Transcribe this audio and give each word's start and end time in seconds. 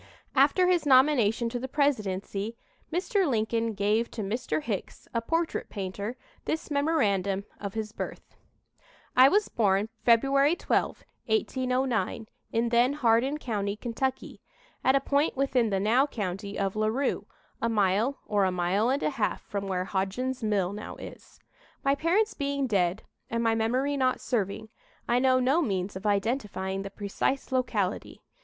After 0.35 0.67
his 0.67 0.83
nomination 0.87 1.47
to 1.49 1.59
the 1.59 1.67
presidency, 1.67 2.57
Mr. 2.91 3.29
Lincoln 3.29 3.73
gave 3.75 4.09
to 4.09 4.23
Mr. 4.23 4.59
Hicks, 4.63 5.07
a 5.13 5.21
portrait 5.21 5.69
painter, 5.69 6.17
this 6.45 6.71
memorandum 6.71 7.45
of 7.59 7.75
his 7.75 7.91
birth: 7.91 8.35
"I 9.15 9.29
was 9.29 9.47
born 9.47 9.89
February 10.03 10.55
12, 10.55 11.03
1809, 11.27 12.25
in 12.51 12.69
then 12.69 12.93
Hardin 12.93 13.37
County, 13.37 13.75
Kentucky, 13.75 14.41
at 14.83 14.95
a 14.95 14.99
point 14.99 15.37
within 15.37 15.69
the 15.69 15.79
now 15.79 16.07
county 16.07 16.57
of 16.57 16.75
Larue, 16.75 17.27
a 17.61 17.69
mile 17.69 18.17
or 18.25 18.43
a 18.45 18.51
mile 18.51 18.89
and 18.89 19.03
a 19.03 19.11
half 19.11 19.43
from 19.43 19.67
where 19.67 19.85
Hodgen's 19.85 20.41
mill 20.41 20.73
now 20.73 20.95
is. 20.95 21.39
My 21.83 21.93
parents 21.93 22.33
being 22.33 22.65
dead, 22.65 23.03
and 23.29 23.43
my 23.43 23.53
memory 23.53 23.95
not 23.97 24.19
serving, 24.19 24.69
I 25.07 25.19
know 25.19 25.39
no 25.39 25.61
means 25.61 25.95
of 25.95 26.07
identifying 26.07 26.81
the 26.81 26.89
precise 26.89 27.51
locality. 27.51 28.23